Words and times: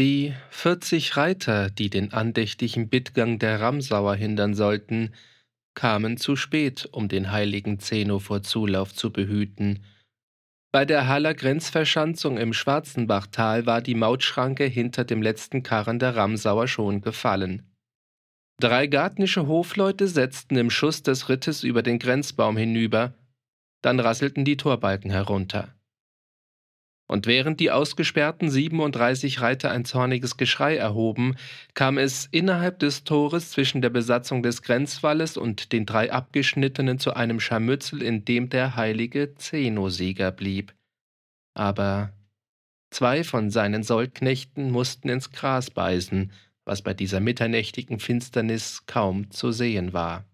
Die 0.00 0.32
40 0.48 1.18
Reiter, 1.18 1.68
die 1.68 1.90
den 1.90 2.14
andächtigen 2.14 2.88
Bittgang 2.88 3.38
der 3.38 3.60
Ramsauer 3.60 4.14
hindern 4.14 4.54
sollten, 4.54 5.12
kamen 5.74 6.16
zu 6.16 6.36
spät, 6.36 6.88
um 6.90 7.08
den 7.08 7.30
heiligen 7.32 7.80
Zeno 7.80 8.18
vor 8.18 8.42
Zulauf 8.42 8.94
zu 8.94 9.12
behüten. 9.12 9.84
Bei 10.72 10.86
der 10.86 11.06
Haller 11.06 11.34
Grenzverschanzung 11.34 12.38
im 12.38 12.54
Schwarzenbachtal 12.54 13.66
war 13.66 13.82
die 13.82 13.94
Mautschranke 13.94 14.64
hinter 14.64 15.04
dem 15.04 15.20
letzten 15.20 15.62
Karren 15.62 15.98
der 15.98 16.16
Ramsauer 16.16 16.66
schon 16.66 17.02
gefallen. 17.02 17.70
Drei 18.58 18.86
gartnische 18.86 19.46
Hofleute 19.48 20.08
setzten 20.08 20.56
im 20.56 20.70
Schuss 20.70 21.02
des 21.02 21.28
Rittes 21.28 21.62
über 21.62 21.82
den 21.82 21.98
Grenzbaum 21.98 22.56
hinüber, 22.56 23.12
dann 23.82 24.00
rasselten 24.00 24.46
die 24.46 24.56
Torbalken 24.56 25.10
herunter. 25.10 25.74
Und 27.10 27.26
während 27.26 27.58
die 27.58 27.72
ausgesperrten 27.72 28.48
37 28.48 29.40
Reiter 29.40 29.72
ein 29.72 29.84
zorniges 29.84 30.36
Geschrei 30.36 30.76
erhoben, 30.76 31.34
kam 31.74 31.98
es 31.98 32.28
innerhalb 32.30 32.78
des 32.78 33.02
Tores 33.02 33.50
zwischen 33.50 33.82
der 33.82 33.90
Besatzung 33.90 34.44
des 34.44 34.62
Grenzwalles 34.62 35.36
und 35.36 35.72
den 35.72 35.86
drei 35.86 36.12
Abgeschnittenen 36.12 37.00
zu 37.00 37.12
einem 37.14 37.40
Scharmützel, 37.40 38.00
in 38.00 38.24
dem 38.24 38.48
der 38.48 38.76
heilige 38.76 39.34
Zeno-Sieger 39.34 40.30
blieb. 40.30 40.72
Aber 41.52 42.12
zwei 42.92 43.24
von 43.24 43.50
seinen 43.50 43.82
Soldknechten 43.82 44.70
mussten 44.70 45.08
ins 45.08 45.32
Gras 45.32 45.68
beißen, 45.68 46.30
was 46.64 46.80
bei 46.80 46.94
dieser 46.94 47.18
mitternächtigen 47.18 47.98
Finsternis 47.98 48.86
kaum 48.86 49.32
zu 49.32 49.50
sehen 49.50 49.92
war. 49.92 50.29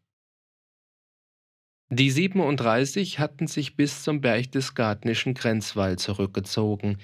Die 1.88 2.10
37 2.10 3.20
hatten 3.20 3.46
sich 3.46 3.76
bis 3.76 4.02
zum 4.02 4.20
berchtesgadenischen 4.20 5.34
Grenzwall 5.34 5.98
zurückgezogen, 5.98 6.98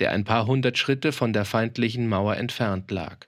der 0.00 0.12
ein 0.12 0.24
paar 0.24 0.46
hundert 0.46 0.76
Schritte 0.76 1.12
von 1.12 1.32
der 1.32 1.46
feindlichen 1.46 2.08
Mauer 2.08 2.36
entfernt 2.36 2.90
lag. 2.90 3.26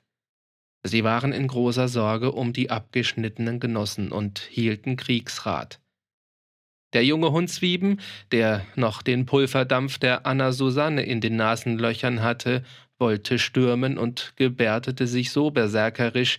Sie 0.82 1.02
waren 1.02 1.32
in 1.32 1.46
großer 1.46 1.88
Sorge 1.88 2.32
um 2.32 2.52
die 2.52 2.70
abgeschnittenen 2.70 3.60
Genossen 3.60 4.12
und 4.12 4.40
hielten 4.40 4.96
Kriegsrat. 4.96 5.80
Der 6.92 7.04
junge 7.04 7.30
Hundswieben, 7.32 8.00
der 8.32 8.66
noch 8.76 9.02
den 9.02 9.24
Pulverdampf 9.24 9.98
der 9.98 10.26
Anna 10.26 10.52
Susanne 10.52 11.02
in 11.02 11.20
den 11.20 11.36
Nasenlöchern 11.36 12.22
hatte, 12.22 12.62
wollte 12.98 13.38
stürmen 13.38 13.96
und 13.96 14.34
gebärdete 14.36 15.06
sich 15.06 15.30
so 15.30 15.50
berserkerisch, 15.50 16.38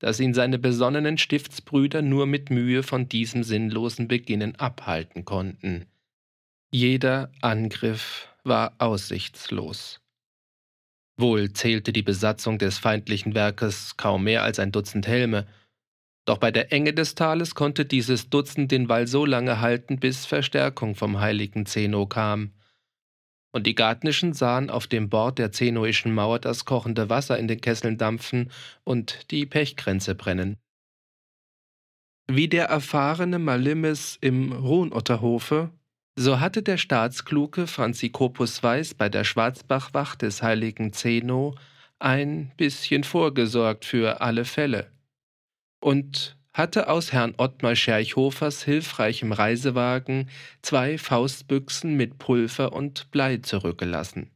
dass 0.00 0.18
ihn 0.18 0.34
seine 0.34 0.58
besonnenen 0.58 1.18
Stiftsbrüder 1.18 2.02
nur 2.02 2.26
mit 2.26 2.50
Mühe 2.50 2.82
von 2.82 3.08
diesem 3.08 3.44
sinnlosen 3.44 4.08
Beginnen 4.08 4.56
abhalten 4.56 5.24
konnten. 5.24 5.86
Jeder 6.72 7.30
Angriff 7.42 8.28
war 8.42 8.74
aussichtslos. 8.78 10.00
Wohl 11.18 11.52
zählte 11.52 11.92
die 11.92 12.02
Besatzung 12.02 12.58
des 12.58 12.78
feindlichen 12.78 13.34
Werkes 13.34 13.96
kaum 13.98 14.24
mehr 14.24 14.42
als 14.42 14.58
ein 14.58 14.72
Dutzend 14.72 15.06
Helme, 15.06 15.46
doch 16.24 16.38
bei 16.38 16.50
der 16.50 16.72
Enge 16.72 16.94
des 16.94 17.14
Tales 17.14 17.54
konnte 17.54 17.84
dieses 17.84 18.30
Dutzend 18.30 18.72
den 18.72 18.88
Wall 18.88 19.06
so 19.06 19.26
lange 19.26 19.60
halten, 19.60 19.98
bis 19.98 20.26
Verstärkung 20.26 20.94
vom 20.94 21.20
heiligen 21.20 21.66
Zeno 21.66 22.06
kam 22.06 22.52
und 23.52 23.66
die 23.66 23.74
Gartnischen 23.74 24.32
sahen 24.32 24.70
auf 24.70 24.86
dem 24.86 25.08
Bord 25.08 25.38
der 25.38 25.52
zenoischen 25.52 26.14
Mauer 26.14 26.38
das 26.38 26.64
kochende 26.64 27.08
Wasser 27.08 27.38
in 27.38 27.48
den 27.48 27.60
Kesseln 27.60 27.98
dampfen 27.98 28.50
und 28.84 29.30
die 29.30 29.46
Pechgrenze 29.46 30.14
brennen. 30.14 30.56
Wie 32.28 32.48
der 32.48 32.66
erfahrene 32.66 33.40
Malimis 33.40 34.16
im 34.20 34.52
Ruhnotterhofe, 34.52 35.70
so 36.16 36.38
hatte 36.38 36.62
der 36.62 36.76
Staatskluge 36.76 37.66
Franzikopus 37.66 38.62
Weiß 38.62 38.94
bei 38.94 39.08
der 39.08 39.24
Schwarzbachwacht 39.24 40.22
des 40.22 40.42
heiligen 40.42 40.92
Zeno 40.92 41.56
ein 41.98 42.52
bisschen 42.56 43.04
vorgesorgt 43.04 43.84
für 43.84 44.20
alle 44.20 44.44
Fälle. 44.44 44.92
Und 45.82 46.36
hatte 46.60 46.88
aus 46.88 47.10
Herrn 47.10 47.32
Ottmar 47.38 47.74
Scherchhofers 47.74 48.62
hilfreichem 48.62 49.32
Reisewagen 49.32 50.28
zwei 50.60 50.98
Faustbüchsen 50.98 51.96
mit 51.96 52.18
Pulver 52.18 52.74
und 52.74 53.10
Blei 53.10 53.38
zurückgelassen. 53.38 54.30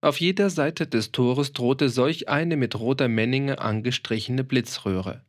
Auf 0.00 0.20
jeder 0.20 0.48
Seite 0.48 0.86
des 0.86 1.10
Tores 1.10 1.52
drohte 1.52 1.88
solch 1.88 2.28
eine 2.28 2.56
mit 2.56 2.78
roter 2.78 3.08
Menninge 3.08 3.58
angestrichene 3.58 4.44
Blitzröhre. 4.44 5.24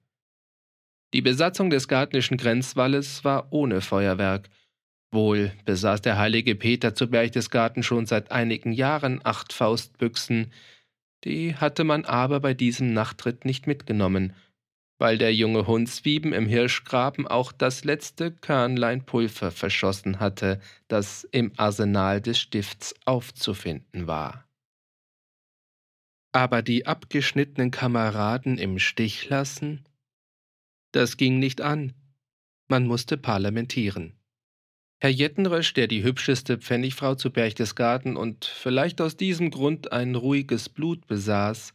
Die 1.16 1.24
Besatzung 1.24 1.72
des 1.72 1.88
gartnischen 1.88 2.38
Grenzwalles 2.38 3.24
war 3.24 3.52
ohne 3.52 3.82
Feuerwerk. 3.82 4.48
Wohl 5.12 5.52
besaß 5.66 6.04
der 6.04 6.20
heilige 6.20 6.54
Peter 6.54 6.94
zu 6.94 7.08
Berchtesgaden 7.08 7.82
schon 7.82 8.06
seit 8.06 8.32
einigen 8.32 8.74
Jahren 8.74 9.22
acht 9.24 9.54
Faustbüchsen, 9.54 10.54
die 11.24 11.56
hatte 11.56 11.84
man 11.84 12.06
aber 12.06 12.40
bei 12.42 12.54
diesem 12.54 12.94
Nachtritt 12.94 13.44
nicht 13.44 13.66
mitgenommen– 13.66 14.34
weil 15.02 15.18
der 15.18 15.34
junge 15.34 15.66
Hundswieben 15.66 16.32
im 16.32 16.46
Hirschgraben 16.46 17.28
auch 17.28 17.52
das 17.52 17.84
letzte 17.84 18.32
Körnlein 18.32 19.04
Pulver 19.04 19.50
verschossen 19.50 20.20
hatte, 20.20 20.62
das 20.90 21.24
im 21.24 21.54
Arsenal 21.58 22.22
des 22.22 22.38
Stifts 22.38 22.94
aufzufinden 23.06 24.06
war. 24.06 24.48
Aber 26.34 26.62
die 26.62 26.86
abgeschnittenen 26.86 27.72
Kameraden 27.72 28.60
im 28.60 28.78
Stich 28.78 29.28
lassen? 29.28 29.84
Das 30.92 31.18
ging 31.18 31.40
nicht 31.40 31.62
an. 31.62 31.94
Man 32.68 32.86
musste 32.86 33.18
parlamentieren. 33.18 34.14
Herr 35.00 35.10
Jettenrösch, 35.10 35.74
der 35.74 35.88
die 35.88 36.04
hübscheste 36.04 36.60
Pfennigfrau 36.60 37.16
zu 37.16 37.32
Berchtesgaden 37.32 38.16
und 38.16 38.46
vielleicht 38.46 39.02
aus 39.02 39.18
diesem 39.18 39.50
Grund 39.50 39.92
ein 39.92 40.14
ruhiges 40.14 40.70
Blut 40.70 41.08
besaß, 41.08 41.74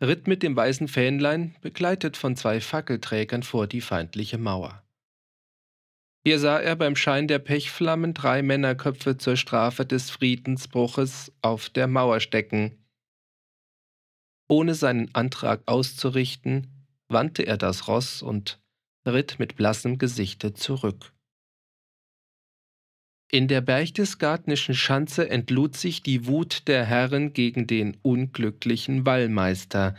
ritt 0.00 0.26
mit 0.26 0.42
dem 0.42 0.56
weißen 0.56 0.88
Fähnlein, 0.88 1.56
begleitet 1.60 2.16
von 2.16 2.36
zwei 2.36 2.60
Fackelträgern, 2.60 3.42
vor 3.42 3.66
die 3.66 3.80
feindliche 3.80 4.38
Mauer. 4.38 4.82
Hier 6.24 6.38
sah 6.38 6.58
er 6.58 6.76
beim 6.76 6.96
Schein 6.96 7.28
der 7.28 7.38
Pechflammen 7.38 8.12
drei 8.12 8.42
Männerköpfe 8.42 9.16
zur 9.16 9.36
Strafe 9.36 9.86
des 9.86 10.10
Friedensbruches 10.10 11.32
auf 11.40 11.70
der 11.70 11.86
Mauer 11.86 12.20
stecken. 12.20 12.76
Ohne 14.48 14.74
seinen 14.74 15.14
Antrag 15.14 15.62
auszurichten, 15.66 16.86
wandte 17.08 17.44
er 17.44 17.56
das 17.56 17.88
Ross 17.88 18.20
und 18.20 18.60
ritt 19.06 19.38
mit 19.38 19.56
blassem 19.56 19.96
Gesichte 19.96 20.52
zurück. 20.52 21.12
In 23.32 23.46
der 23.46 23.60
berchtesgadenischen 23.60 24.74
Schanze 24.74 25.30
entlud 25.30 25.76
sich 25.76 26.02
die 26.02 26.26
Wut 26.26 26.66
der 26.66 26.84
Herren 26.84 27.32
gegen 27.32 27.68
den 27.68 27.96
unglücklichen 28.02 29.06
Wallmeister, 29.06 29.94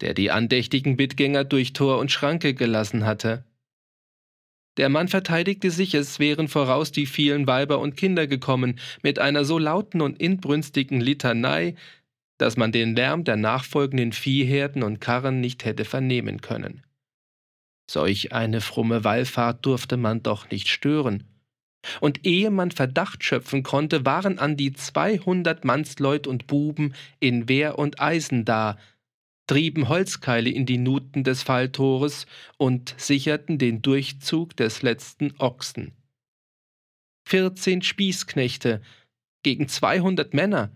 der 0.00 0.14
die 0.14 0.30
andächtigen 0.30 0.96
Bittgänger 0.96 1.44
durch 1.44 1.74
Tor 1.74 1.98
und 1.98 2.10
Schranke 2.10 2.54
gelassen 2.54 3.04
hatte. 3.04 3.44
Der 4.78 4.88
Mann 4.88 5.08
verteidigte 5.08 5.70
sich, 5.70 5.92
es 5.92 6.20
wären 6.20 6.48
voraus 6.48 6.90
die 6.90 7.06
vielen 7.06 7.46
Weiber 7.46 7.80
und 7.80 7.96
Kinder 7.96 8.26
gekommen, 8.26 8.78
mit 9.02 9.18
einer 9.18 9.44
so 9.44 9.58
lauten 9.58 10.00
und 10.00 10.18
inbrünstigen 10.20 11.00
Litanei, 11.00 11.74
dass 12.38 12.56
man 12.56 12.72
den 12.72 12.94
Lärm 12.94 13.24
der 13.24 13.36
nachfolgenden 13.36 14.12
Viehherden 14.12 14.84
und 14.84 15.00
Karren 15.00 15.40
nicht 15.40 15.64
hätte 15.64 15.84
vernehmen 15.84 16.40
können. 16.40 16.84
Solch 17.90 18.32
eine 18.32 18.60
fromme 18.60 19.02
Wallfahrt 19.04 19.66
durfte 19.66 19.96
man 19.96 20.22
doch 20.22 20.48
nicht 20.50 20.68
stören. 20.68 21.24
Und 22.00 22.26
ehe 22.26 22.50
man 22.50 22.70
Verdacht 22.70 23.24
schöpfen 23.24 23.62
konnte, 23.62 24.04
waren 24.04 24.38
an 24.38 24.56
die 24.56 24.72
200 24.72 25.64
Mannsleut 25.64 26.26
und 26.26 26.46
Buben 26.46 26.94
in 27.20 27.48
Wehr 27.48 27.78
und 27.78 28.00
Eisen 28.00 28.44
da, 28.44 28.76
trieben 29.46 29.88
Holzkeile 29.88 30.50
in 30.50 30.66
die 30.66 30.78
Nuten 30.78 31.24
des 31.24 31.42
Falltores 31.42 32.26
und 32.58 32.94
sicherten 32.98 33.58
den 33.58 33.82
Durchzug 33.82 34.56
des 34.56 34.82
letzten 34.82 35.34
Ochsen. 35.38 35.92
14 37.26 37.82
Spießknechte 37.82 38.80
gegen 39.42 39.68
200 39.68 40.34
Männer 40.34 40.70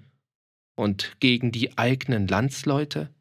und 0.74 1.16
gegen 1.20 1.52
die 1.52 1.76
eigenen 1.78 2.28
Landsleute? 2.28 3.12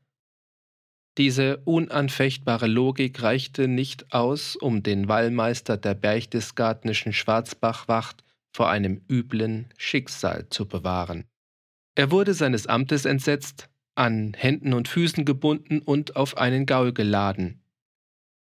Diese 1.17 1.57
unanfechtbare 1.65 2.67
Logik 2.67 3.21
reichte 3.21 3.67
nicht 3.67 4.13
aus, 4.13 4.55
um 4.55 4.81
den 4.81 5.09
Wallmeister 5.09 5.75
der 5.75 5.93
berchtesgadenischen 5.93 7.11
Schwarzbachwacht 7.11 8.23
vor 8.55 8.69
einem 8.69 9.01
üblen 9.09 9.67
Schicksal 9.77 10.47
zu 10.49 10.67
bewahren. 10.67 11.25
Er 11.95 12.11
wurde 12.11 12.33
seines 12.33 12.67
Amtes 12.67 13.05
entsetzt, 13.05 13.69
an 13.95 14.33
Händen 14.37 14.73
und 14.73 14.87
Füßen 14.87 15.25
gebunden 15.25 15.79
und 15.79 16.15
auf 16.15 16.37
einen 16.37 16.65
Gaul 16.65 16.93
geladen. 16.93 17.61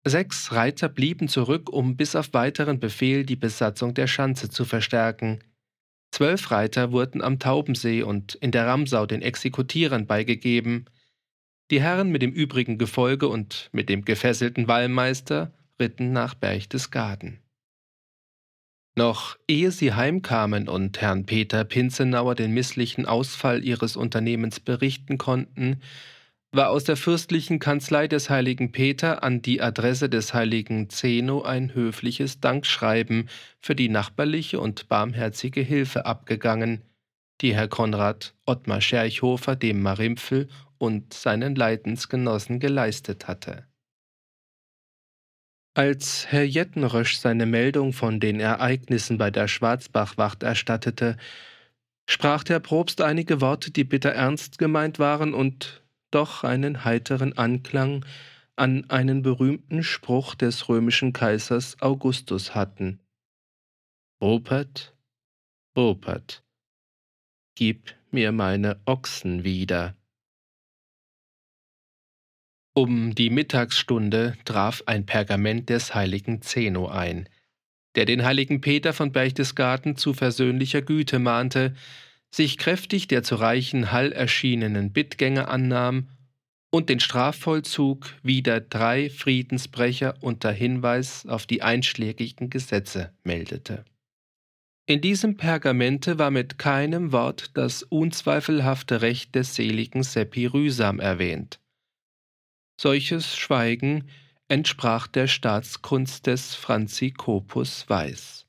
Sechs 0.04 0.52
Reiter 0.52 0.90
blieben 0.90 1.28
zurück, 1.28 1.70
um 1.72 1.98
bis 1.98 2.16
auf 2.16 2.34
weiteren 2.34 2.80
Befehl 2.80 3.26
die 3.26 3.36
Besatzung 3.36 3.94
der 3.94 4.08
Schanze 4.08 4.50
zu 4.50 4.66
verstärken. 4.66 5.40
Zwölf 6.12 6.52
Reiter 6.52 6.92
wurden 6.92 7.22
am 7.22 7.40
Taubensee 7.40 8.02
und 8.04 8.36
in 8.36 8.52
der 8.52 8.68
Ramsau 8.68 9.06
den 9.06 9.22
Exekutierern 9.22 10.08
beigegeben, 10.08 10.86
die 11.72 11.82
Herren 11.82 12.12
mit 12.12 12.22
dem 12.22 12.32
übrigen 12.32 12.78
Gefolge 12.78 13.28
und 13.28 13.70
mit 13.72 13.90
dem 13.90 14.06
gefesselten 14.06 14.68
Wallmeister 14.68 15.54
ritten 15.80 16.12
nach 16.12 16.36
Berchtesgaden. 16.36 17.40
Noch 18.98 19.38
ehe 19.48 19.72
sie 19.72 19.94
heimkamen 19.94 20.70
und 20.70 21.02
Herrn 21.02 21.26
Peter 21.26 21.66
Pinzenauer 21.66 22.34
den 22.34 22.52
misslichen 22.52 23.06
Ausfall 23.06 23.64
ihres 23.64 23.98
Unternehmens 23.98 24.62
berichten 24.62 25.18
konnten, 25.18 25.82
war 26.54 26.70
aus 26.70 26.86
der 26.86 26.96
fürstlichen 26.96 27.60
Kanzlei 27.60 28.08
des 28.08 28.30
heiligen 28.30 28.72
Peter 28.72 29.24
an 29.24 29.42
die 29.42 29.62
Adresse 29.62 30.08
des 30.08 30.34
heiligen 30.34 30.90
Zeno 30.90 31.42
ein 31.42 31.74
höfliches 31.74 32.40
Dankschreiben 32.40 33.28
für 33.60 33.76
die 33.76 33.90
nachbarliche 33.90 34.62
und 34.62 34.88
barmherzige 34.88 35.60
Hilfe 35.60 36.06
abgegangen, 36.06 36.82
die 37.42 37.54
Herr 37.54 37.68
Konrad 37.68 38.34
Ottmar 38.46 38.80
Scherchhofer 38.80 39.58
dem 39.58 39.82
Marimpfel 39.82 40.48
und 40.78 41.14
seinen 41.14 41.56
Leidensgenossen 41.56 42.60
geleistet 42.60 43.28
hatte. 43.28 43.68
Als 45.74 46.28
Herr 46.28 46.46
Jettenrösch 46.46 47.18
seine 47.18 47.46
Meldung 47.46 47.92
von 47.92 48.22
den 48.22 48.40
Ereignissen 48.40 49.18
bei 49.18 49.30
der 49.30 49.50
Schwarzbachwacht 49.50 50.42
erstattete, 50.44 51.18
sprach 52.10 52.44
der 52.44 52.60
Propst 52.60 53.02
einige 53.02 53.42
Worte, 53.42 53.72
die 53.72 53.84
bitter 53.84 54.12
ernst 54.12 54.58
gemeint 54.58 55.00
waren 55.00 55.34
und 55.34 55.84
doch 56.12 56.46
einen 56.46 56.86
heiteren 56.86 57.38
Anklang 57.38 58.06
an 58.56 58.90
einen 58.90 59.22
berühmten 59.22 59.84
Spruch 59.84 60.36
des 60.36 60.70
römischen 60.70 61.12
Kaisers 61.12 61.82
Augustus 61.82 62.56
hatten. 62.56 63.02
Rupert, 64.22 64.96
Rupert, 65.78 66.42
gib 67.56 67.96
mir 68.12 68.32
meine 68.32 68.80
Ochsen 68.86 69.44
wieder. 69.44 69.96
Um 72.78 73.16
die 73.16 73.30
Mittagsstunde 73.30 74.36
traf 74.44 74.84
ein 74.86 75.06
Pergament 75.06 75.70
des 75.70 75.96
heiligen 75.96 76.42
Zeno 76.42 76.90
ein, 76.90 77.30
der 77.96 78.04
den 78.04 78.26
heiligen 78.26 78.60
Peter 78.60 78.92
von 78.92 79.14
Berchtesgaden 79.14 79.96
zu 79.96 80.14
versöhnlicher 80.14 80.82
Güte 80.82 81.20
mahnte, 81.20 81.74
sich 82.30 82.58
kräftig 82.58 83.08
der 83.08 83.24
zu 83.24 83.36
reichen 83.36 83.94
Hall 83.94 84.12
erschienenen 84.12 84.92
Bittgänge 84.92 85.48
annahm 85.48 86.10
und 86.70 86.90
den 86.90 87.00
Strafvollzug 87.00 88.14
wider 88.24 88.60
drei 88.60 89.10
Friedensbrecher 89.10 90.16
unter 90.20 90.52
Hinweis 90.52 91.26
auf 91.26 91.46
die 91.46 91.62
einschlägigen 91.62 92.50
Gesetze 92.50 93.14
meldete. 93.24 93.86
In 94.86 95.00
diesem 95.00 95.38
Pergamente 95.38 96.20
war 96.20 96.30
mit 96.30 96.60
keinem 96.60 97.14
Wort 97.14 97.52
das 97.54 97.84
unzweifelhafte 97.84 99.02
Recht 99.02 99.34
des 99.34 99.56
seligen 99.56 100.04
Seppi 100.04 100.46
Rühsam 100.46 101.00
erwähnt. 101.00 101.62
Solches 102.80 103.38
Schweigen 103.38 104.10
entsprach 104.48 105.08
der 105.08 105.28
Staatskunst 105.28 106.28
des 106.28 106.56
Franzikopus 106.56 107.90
Weiß. 107.90 108.46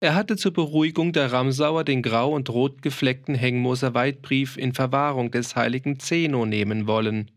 Er 0.00 0.14
hatte 0.14 0.36
zur 0.36 0.52
Beruhigung 0.52 1.12
der 1.12 1.32
Ramsauer 1.32 1.82
den 1.82 2.02
grau 2.02 2.32
und 2.32 2.50
rot 2.50 2.82
gefleckten 2.82 3.34
Hengmoser 3.34 3.94
Weidbrief 3.94 4.56
in 4.56 4.72
Verwahrung 4.72 5.30
des 5.30 5.56
heiligen 5.56 5.98
Zeno 5.98 6.46
nehmen 6.46 6.86
wollen. 6.86 7.30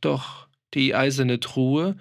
Doch 0.00 0.46
die 0.74 0.94
eiserne 0.94 1.40
Truhe, 1.40 1.96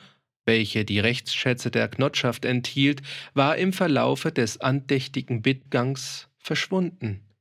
welche 0.46 0.86
die 0.86 1.00
Rechtsschätze 1.00 1.72
der 1.72 1.88
Knotschaft 1.88 2.46
enthielt, 2.46 3.02
war 3.34 3.56
im 3.58 3.74
Verlaufe 3.74 4.32
des 4.32 4.60
andächtigen 4.60 5.42
Bittgangs 5.42 6.30
verschwunden. 6.38 7.33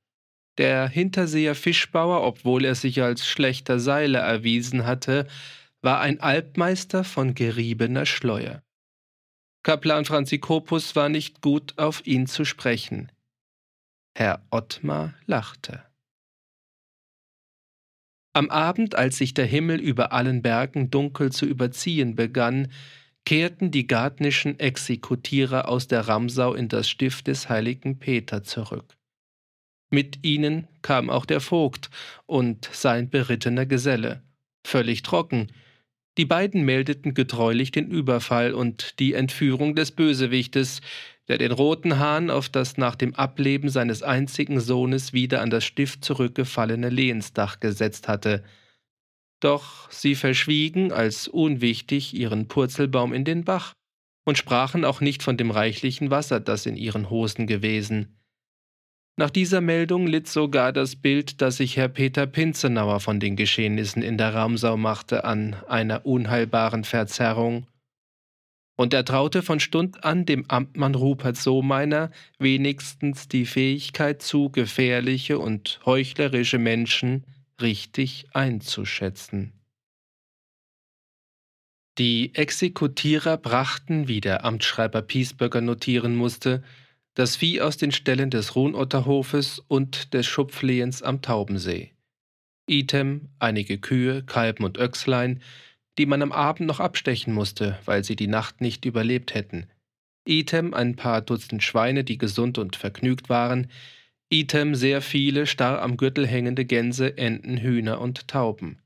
Der 0.58 0.88
Hinterseher 0.88 1.54
Fischbauer, 1.54 2.22
obwohl 2.22 2.64
er 2.64 2.74
sich 2.74 3.02
als 3.02 3.26
schlechter 3.26 3.80
Seiler 3.80 4.20
erwiesen 4.20 4.84
hatte, 4.84 5.26
war 5.80 6.00
ein 6.00 6.20
Albmeister 6.20 7.04
von 7.04 7.34
geriebener 7.34 8.06
Schleuer. 8.06 8.62
Kaplan 9.64 10.04
Franzikopus 10.04 10.94
war 10.96 11.08
nicht 11.08 11.40
gut 11.40 11.78
auf 11.78 12.06
ihn 12.06 12.26
zu 12.26 12.44
sprechen. 12.44 13.10
Herr 14.16 14.44
Ottmar 14.50 15.14
lachte. 15.26 15.84
Am 18.34 18.50
Abend, 18.50 18.94
als 18.94 19.18
sich 19.18 19.34
der 19.34 19.46
Himmel 19.46 19.80
über 19.80 20.12
allen 20.12 20.42
Bergen 20.42 20.90
dunkel 20.90 21.32
zu 21.32 21.46
überziehen 21.46 22.14
begann, 22.14 22.72
kehrten 23.24 23.70
die 23.70 23.86
gartnischen 23.86 24.58
Exekutierer 24.58 25.68
aus 25.68 25.86
der 25.86 26.08
Ramsau 26.08 26.54
in 26.54 26.68
das 26.68 26.88
Stift 26.88 27.26
des 27.26 27.48
heiligen 27.48 27.98
Peter 27.98 28.42
zurück. 28.42 28.96
Mit 29.92 30.20
ihnen 30.24 30.68
kam 30.80 31.10
auch 31.10 31.26
der 31.26 31.40
Vogt 31.40 31.90
und 32.24 32.66
sein 32.72 33.10
berittener 33.10 33.66
Geselle, 33.66 34.22
völlig 34.64 35.02
trocken. 35.02 35.52
Die 36.16 36.24
beiden 36.24 36.64
meldeten 36.64 37.12
getreulich 37.12 37.72
den 37.72 37.90
Überfall 37.90 38.54
und 38.54 38.98
die 39.00 39.12
Entführung 39.12 39.74
des 39.74 39.90
Bösewichtes, 39.90 40.80
der 41.28 41.36
den 41.36 41.52
roten 41.52 41.98
Hahn 41.98 42.30
auf 42.30 42.48
das 42.48 42.78
nach 42.78 42.96
dem 42.96 43.14
Ableben 43.14 43.68
seines 43.68 44.02
einzigen 44.02 44.60
Sohnes 44.60 45.12
wieder 45.12 45.42
an 45.42 45.50
das 45.50 45.64
Stift 45.64 46.06
zurückgefallene 46.06 46.88
Lehensdach 46.88 47.60
gesetzt 47.60 48.08
hatte. 48.08 48.42
Doch 49.40 49.90
sie 49.90 50.14
verschwiegen 50.14 50.90
als 50.90 51.28
unwichtig 51.28 52.14
ihren 52.14 52.48
Purzelbaum 52.48 53.12
in 53.12 53.26
den 53.26 53.44
Bach 53.44 53.74
und 54.24 54.38
sprachen 54.38 54.86
auch 54.86 55.02
nicht 55.02 55.22
von 55.22 55.36
dem 55.36 55.50
reichlichen 55.50 56.10
Wasser, 56.10 56.40
das 56.40 56.64
in 56.64 56.76
ihren 56.76 57.10
Hosen 57.10 57.46
gewesen. 57.46 58.21
Nach 59.16 59.30
dieser 59.30 59.60
Meldung 59.60 60.06
litt 60.06 60.26
sogar 60.26 60.72
das 60.72 60.96
Bild, 60.96 61.42
das 61.42 61.58
sich 61.58 61.76
Herr 61.76 61.88
Peter 61.88 62.26
Pinzenauer 62.26 63.00
von 63.00 63.20
den 63.20 63.36
Geschehnissen 63.36 64.02
in 64.02 64.16
der 64.16 64.32
Ramsau 64.32 64.78
machte, 64.78 65.24
an 65.24 65.54
einer 65.68 66.06
unheilbaren 66.06 66.84
Verzerrung. 66.84 67.66
Und 68.74 68.94
er 68.94 69.04
traute 69.04 69.42
von 69.42 69.60
Stund 69.60 70.02
an 70.02 70.24
dem 70.24 70.46
Amtmann 70.48 70.94
Rupert 70.94 71.36
Sohmeiner 71.36 72.10
wenigstens 72.38 73.28
die 73.28 73.44
Fähigkeit 73.44 74.22
zu, 74.22 74.48
gefährliche 74.48 75.38
und 75.38 75.80
heuchlerische 75.84 76.58
Menschen 76.58 77.24
richtig 77.60 78.26
einzuschätzen. 78.32 79.52
Die 81.98 82.34
Exekutierer 82.34 83.36
brachten, 83.36 84.08
wie 84.08 84.22
der 84.22 84.46
Amtsschreiber 84.46 85.02
Piesböcker 85.02 85.60
notieren 85.60 86.16
musste, 86.16 86.62
das 87.14 87.36
Vieh 87.36 87.60
aus 87.60 87.76
den 87.76 87.92
Ställen 87.92 88.30
des 88.30 88.56
Ruhnotterhofes 88.56 89.62
und 89.68 90.14
des 90.14 90.26
Schupflehens 90.26 91.02
am 91.02 91.20
Taubensee. 91.22 91.92
Item 92.66 93.28
einige 93.38 93.78
Kühe, 93.78 94.22
Kalben 94.22 94.64
und 94.64 94.78
Öchslein, 94.78 95.42
die 95.98 96.06
man 96.06 96.22
am 96.22 96.32
Abend 96.32 96.66
noch 96.66 96.80
abstechen 96.80 97.34
musste, 97.34 97.78
weil 97.84 98.02
sie 98.04 98.16
die 98.16 98.28
Nacht 98.28 98.60
nicht 98.60 98.84
überlebt 98.84 99.34
hätten. 99.34 99.66
Item 100.26 100.72
ein 100.72 100.96
paar 100.96 101.20
Dutzend 101.20 101.62
Schweine, 101.62 102.04
die 102.04 102.16
gesund 102.16 102.56
und 102.56 102.76
vergnügt 102.76 103.28
waren. 103.28 103.70
Item 104.30 104.74
sehr 104.74 105.02
viele 105.02 105.46
starr 105.46 105.82
am 105.82 105.96
Gürtel 105.96 106.26
hängende 106.26 106.64
Gänse, 106.64 107.18
Enten, 107.18 107.58
Hühner 107.58 108.00
und 108.00 108.28
Tauben. 108.28 108.78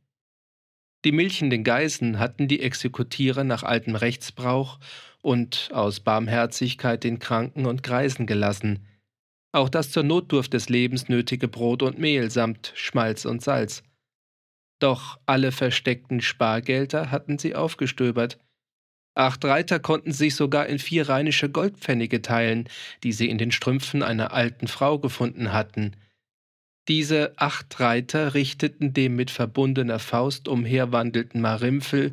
Die 1.05 1.13
milchenden 1.13 1.63
Geißen 1.63 2.19
hatten 2.19 2.49
die 2.49 2.61
Exekutierer 2.61 3.45
nach 3.45 3.63
altem 3.63 3.95
Rechtsbrauch 3.95 4.81
und 5.27 5.71
aus 5.73 5.99
Barmherzigkeit 5.99 7.03
den 7.03 7.19
Kranken 7.19 7.67
und 7.67 7.83
Greisen 7.83 8.27
gelassen, 8.27 8.87
auch 9.51 9.69
das 9.69 9.91
zur 9.91 10.05
Notdurft 10.05 10.53
des 10.53 10.69
Lebens 10.69 11.09
nötige 11.09 11.49
Brot 11.49 11.83
und 11.83 11.99
Mehl 11.99 12.31
samt 12.31 12.73
Schmalz 12.77 13.25
und 13.25 13.43
Salz. 13.43 13.83
Doch 14.79 15.19
alle 15.27 15.51
versteckten 15.51 16.21
Spargelder 16.21 17.11
hatten 17.11 17.39
sie 17.39 17.57
aufgestöbert. 17.57 18.39
Acht 19.17 19.45
Reiter 19.45 19.81
konnten 19.81 20.13
sich 20.13 20.37
sogar 20.37 20.67
in 20.67 20.79
vier 20.79 21.09
rheinische 21.09 21.51
Goldpfennige 21.51 22.23
teilen, 22.23 22.69
die 23.03 23.13
sie 23.13 23.29
in 23.29 23.39
den 23.39 23.51
Strümpfen 23.51 24.05
einer 24.05 24.33
alten 24.33 24.69
Frau 24.69 25.01
gefunden 25.01 25.53
hatten. 25.53 25.97
Diese 26.87 27.33
acht 27.37 27.81
Reiter 27.81 28.35
richteten 28.35 28.93
dem 28.93 29.17
mit 29.17 29.33
verbundener 29.33 29.99
Faust 29.99 30.47
umherwandelnden 30.47 31.41
Marimpfel 31.41 32.13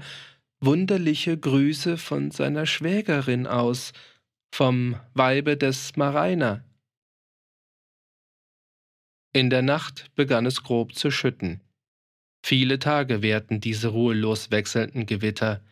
wunderliche 0.65 1.37
Grüße 1.37 1.97
von 1.97 2.31
seiner 2.31 2.65
Schwägerin 2.65 3.47
aus, 3.47 3.93
vom 4.53 4.95
Weibe 5.13 5.57
des 5.57 5.95
Mareiner. 5.97 6.63
In 9.33 9.49
der 9.49 9.61
Nacht 9.61 10.11
begann 10.15 10.45
es 10.45 10.63
grob 10.63 10.95
zu 10.95 11.09
schütten. 11.11 11.61
Viele 12.45 12.77
Tage 12.77 13.21
währten 13.21 13.61
diese 13.61 13.89
ruhelos 13.89 14.51
wechselnden 14.51 15.05
Gewitter. 15.05 15.63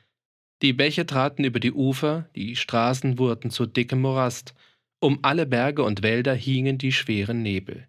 Die 0.62 0.74
Bäche 0.74 1.06
traten 1.06 1.44
über 1.44 1.60
die 1.60 1.74
Ufer, 1.74 2.30
die 2.36 2.56
Straßen 2.56 3.18
wurden 3.18 3.52
zu 3.52 3.66
dickem 3.66 4.02
Morast, 4.02 4.56
um 5.00 5.20
alle 5.22 5.46
Berge 5.46 5.84
und 5.84 6.02
Wälder 6.02 6.34
hingen 6.34 6.78
die 6.78 6.92
schweren 6.92 7.42
Nebel. 7.42 7.88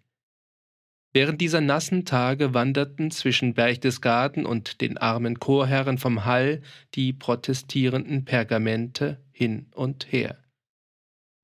Während 1.15 1.41
dieser 1.41 1.61
nassen 1.61 2.05
Tage 2.05 2.55
wanderten 2.55 3.11
zwischen 3.11 3.53
Berchtesgaden 3.53 4.47
und 4.47 4.81
den 4.81 4.97
armen 4.97 5.39
Chorherren 5.39 5.99
vom 5.99 6.25
Hall 6.25 6.63
die 6.95 7.13
protestierenden 7.13 8.25
Pergamente 8.25 9.23
hin 9.31 9.67
und 9.75 10.11
her. 10.11 10.43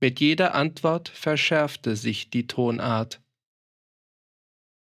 Mit 0.02 0.20
jeder 0.20 0.56
Antwort 0.56 1.10
verschärfte 1.10 1.96
sich 1.96 2.32
die 2.32 2.48
Tonart. 2.48 3.22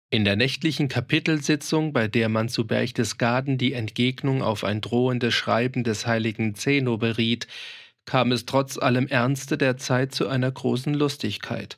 In 0.09 0.23
der 0.23 0.37
nächtlichen 0.37 0.87
Kapitelsitzung, 0.87 1.91
bei 1.91 2.07
der 2.07 2.29
man 2.29 2.47
zu 2.47 2.65
Berchtesgaden 2.65 3.57
die 3.57 3.73
Entgegnung 3.73 4.41
auf 4.41 4.63
ein 4.63 4.79
drohendes 4.79 5.33
Schreiben 5.33 5.83
des 5.83 6.07
heiligen 6.07 6.55
Zeno 6.55 6.97
beriet, 6.97 7.47
kam 8.05 8.31
es 8.31 8.45
trotz 8.45 8.77
allem 8.77 9.07
Ernste 9.07 9.57
der 9.57 9.75
Zeit 9.75 10.15
zu 10.15 10.29
einer 10.29 10.49
großen 10.49 10.93
Lustigkeit. 10.93 11.77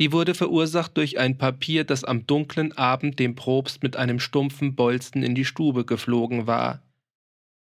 Die 0.00 0.12
wurde 0.12 0.34
verursacht 0.34 0.96
durch 0.96 1.18
ein 1.18 1.36
Papier, 1.36 1.84
das 1.84 2.04
am 2.04 2.26
dunklen 2.26 2.72
Abend 2.72 3.18
dem 3.18 3.34
Probst 3.34 3.82
mit 3.82 3.96
einem 3.96 4.18
stumpfen 4.18 4.74
Bolzen 4.74 5.22
in 5.22 5.34
die 5.34 5.44
Stube 5.44 5.84
geflogen 5.84 6.46
war. 6.46 6.82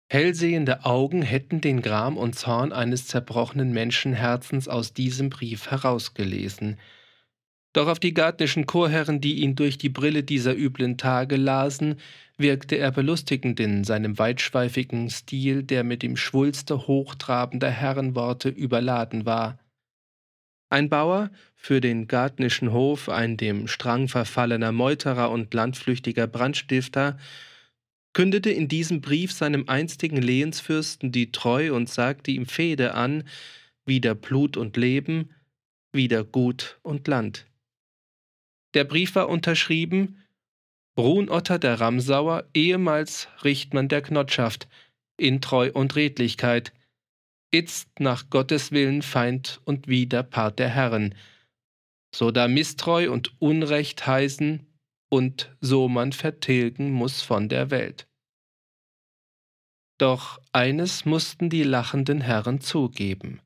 Hellsehende 0.08 0.84
Augen 0.84 1.22
hätten 1.22 1.60
den 1.60 1.82
Gram 1.82 2.16
und 2.16 2.36
Zorn 2.36 2.72
eines 2.72 3.08
zerbrochenen 3.08 3.72
Menschenherzens 3.72 4.68
aus 4.68 4.92
diesem 4.92 5.30
Brief 5.30 5.72
herausgelesen. 5.72 6.78
Doch 7.72 7.88
auf 7.88 7.98
die 7.98 8.14
gartnischen 8.14 8.66
Chorherren, 8.66 9.20
die 9.20 9.40
ihn 9.40 9.56
durch 9.56 9.76
die 9.76 9.88
Brille 9.88 10.22
dieser 10.22 10.54
üblen 10.54 10.98
Tage 10.98 11.36
lasen, 11.36 11.96
wirkte 12.36 12.76
er 12.76 12.92
belustigend 12.92 13.58
in 13.58 13.82
seinem 13.82 14.18
weitschweifigen 14.18 15.10
Stil, 15.10 15.64
der 15.64 15.82
mit 15.82 16.02
dem 16.04 16.16
Schwulste 16.16 16.86
hochtrabender 16.86 17.70
Herrenworte 17.70 18.48
überladen 18.48 19.26
war. 19.26 19.58
Ein 20.72 20.88
Bauer, 20.88 21.30
für 21.54 21.82
den 21.82 22.08
gartnischen 22.08 22.72
Hof 22.72 23.10
ein 23.10 23.36
dem 23.36 23.68
Strang 23.68 24.08
verfallener 24.08 24.72
Meuterer 24.72 25.30
und 25.30 25.52
landflüchtiger 25.52 26.26
Brandstifter, 26.26 27.18
kündete 28.14 28.48
in 28.48 28.68
diesem 28.68 29.02
Brief 29.02 29.32
seinem 29.32 29.68
einstigen 29.68 30.22
Lehensfürsten 30.22 31.12
die 31.12 31.30
Treu 31.30 31.74
und 31.74 31.90
sagte 31.90 32.30
ihm 32.30 32.46
Fehde 32.46 32.94
an, 32.94 33.24
wieder 33.84 34.14
Blut 34.14 34.56
und 34.56 34.78
Leben, 34.78 35.34
wieder 35.92 36.24
Gut 36.24 36.78
und 36.80 37.06
Land. 37.06 37.44
Der 38.72 38.84
Brief 38.84 39.14
war 39.14 39.28
unterschrieben 39.28 40.22
Brunotter 40.94 41.58
der 41.58 41.80
Ramsauer, 41.80 42.48
ehemals 42.54 43.28
Richtmann 43.44 43.88
der 43.88 44.00
Knotschaft, 44.00 44.68
in 45.18 45.42
Treu 45.42 45.70
und 45.70 45.96
Redlichkeit, 45.96 46.72
itzt 47.52 48.00
nach 48.00 48.30
Gottes 48.30 48.73
Willen 48.73 49.02
Feind 49.02 49.61
und 49.64 49.87
wieder 49.87 50.23
Part 50.23 50.59
der 50.59 50.71
Herren, 50.71 51.14
so 52.14 52.30
da 52.30 52.49
Misstreu 52.49 53.11
und 53.12 53.40
Unrecht 53.40 54.06
heißen 54.06 54.66
und 55.11 55.54
so 55.61 55.88
man 55.88 56.12
vertilgen 56.12 56.90
muss 56.90 57.23
von 57.23 57.49
der 57.49 57.71
Welt. 57.71 58.09
Doch 59.99 60.40
eines 60.52 61.04
mussten 61.04 61.49
die 61.49 61.62
lachenden 61.62 62.21
Herren 62.21 62.61
zugeben. 62.61 63.40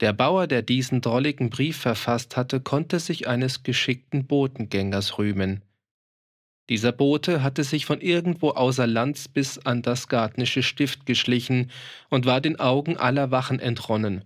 Der 0.00 0.12
Bauer, 0.12 0.46
der 0.46 0.62
diesen 0.62 1.00
drolligen 1.00 1.50
Brief 1.50 1.78
verfasst 1.78 2.36
hatte, 2.36 2.60
konnte 2.60 2.98
sich 2.98 3.28
eines 3.28 3.62
geschickten 3.62 4.26
Botengängers 4.26 5.18
rühmen. 5.18 5.62
Dieser 6.70 6.92
Bote 6.92 7.42
hatte 7.42 7.62
sich 7.62 7.84
von 7.84 8.00
irgendwo 8.00 8.50
außer 8.50 8.86
Lands 8.86 9.28
bis 9.28 9.58
an 9.58 9.82
das 9.82 10.08
Gartnische 10.08 10.62
Stift 10.62 11.04
geschlichen 11.04 11.70
und 12.08 12.24
war 12.24 12.40
den 12.40 12.58
Augen 12.58 12.96
aller 12.96 13.30
Wachen 13.30 13.60
entronnen. 13.60 14.24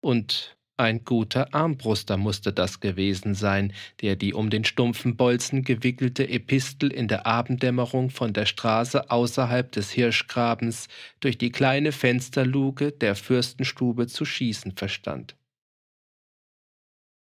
Und 0.00 0.56
ein 0.76 1.04
guter 1.04 1.54
Armbruster 1.54 2.16
musste 2.16 2.52
das 2.52 2.80
gewesen 2.80 3.34
sein, 3.34 3.72
der 4.00 4.16
die 4.16 4.34
um 4.34 4.50
den 4.50 4.64
stumpfen 4.64 5.16
Bolzen 5.16 5.62
gewickelte 5.62 6.28
Epistel 6.28 6.92
in 6.92 7.06
der 7.06 7.26
Abenddämmerung 7.26 8.10
von 8.10 8.32
der 8.32 8.46
Straße 8.46 9.08
außerhalb 9.08 9.70
des 9.70 9.92
Hirschgrabens 9.92 10.88
durch 11.20 11.38
die 11.38 11.52
kleine 11.52 11.92
Fensterluke 11.92 12.90
der 12.90 13.14
Fürstenstube 13.14 14.08
zu 14.08 14.24
schießen 14.24 14.72
verstand. 14.72 15.36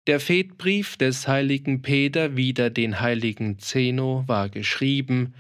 Der 0.06 0.20
Fedbrief 0.20 0.98
des 0.98 1.30
heiligen 1.30 1.82
Peter 1.82 2.36
wider 2.36 2.70
den 2.70 3.00
heiligen 3.00 3.58
Zeno 3.60 4.26
war 4.28 4.50
geschrieben 4.50 5.34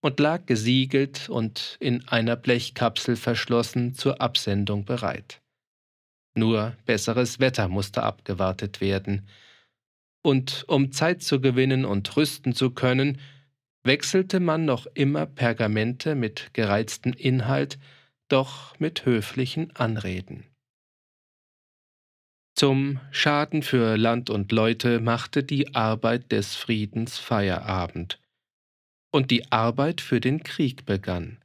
und 0.00 0.20
lag 0.20 0.46
gesiegelt 0.46 1.28
und 1.28 1.76
in 1.80 2.06
einer 2.06 2.36
Blechkapsel 2.36 3.16
verschlossen 3.16 3.94
zur 3.94 4.20
Absendung 4.20 4.84
bereit. 4.84 5.42
Nur 6.36 6.76
besseres 6.84 7.40
Wetter 7.40 7.66
musste 7.66 8.04
abgewartet 8.04 8.80
werden. 8.80 9.26
Und 10.22 10.64
um 10.68 10.92
Zeit 10.92 11.22
zu 11.22 11.40
gewinnen 11.40 11.84
und 11.84 12.16
rüsten 12.16 12.54
zu 12.54 12.70
können, 12.70 13.18
wechselte 13.82 14.38
man 14.38 14.64
noch 14.64 14.86
immer 14.94 15.26
Pergamente 15.26 16.14
mit 16.14 16.50
gereiztem 16.52 17.12
Inhalt, 17.12 17.78
doch 18.28 18.78
mit 18.78 19.04
höflichen 19.04 19.74
Anreden. 19.74 20.44
Zum 22.58 23.00
Schaden 23.10 23.62
für 23.62 23.98
Land 23.98 24.30
und 24.30 24.50
Leute 24.50 24.98
machte 24.98 25.42
die 25.42 25.74
Arbeit 25.74 26.32
des 26.32 26.54
Friedens 26.54 27.18
Feierabend. 27.18 28.18
Und 29.12 29.30
die 29.30 29.52
Arbeit 29.52 30.00
für 30.00 30.20
den 30.20 30.42
Krieg 30.42 30.86
begann. 30.86 31.36